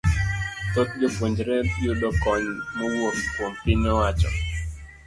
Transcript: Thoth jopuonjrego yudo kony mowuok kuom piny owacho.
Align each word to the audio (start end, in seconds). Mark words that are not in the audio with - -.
Thoth 0.71 0.91
jopuonjrego 0.99 1.73
yudo 1.85 2.09
kony 2.23 2.47
mowuok 2.75 3.17
kuom 3.33 3.53
piny 3.63 3.85
owacho. 3.93 4.29